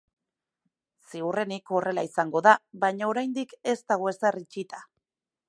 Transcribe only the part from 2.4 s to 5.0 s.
da, baina oraindik ez dago ezer itxita.